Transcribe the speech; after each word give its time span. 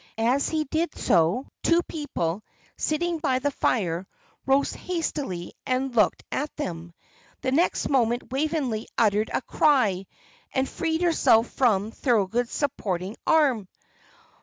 As 0.17 0.49
he 0.49 0.63
did 0.63 0.97
so, 0.97 1.45
two 1.61 1.83
people, 1.83 2.41
sitting 2.75 3.19
by 3.19 3.37
the 3.37 3.51
fire, 3.51 4.07
rose 4.47 4.73
hastily 4.73 5.53
and 5.63 5.95
looked 5.95 6.23
at 6.31 6.55
them. 6.55 6.95
The 7.41 7.51
next 7.51 7.87
moment 7.87 8.31
Waveney 8.31 8.87
uttered 8.97 9.29
a 9.31 9.43
cry 9.43 10.07
and 10.55 10.67
freed 10.67 11.03
herself 11.03 11.49
from 11.51 11.91
Thorold's 11.91 12.49
supporting 12.51 13.15
arm. 13.27 13.67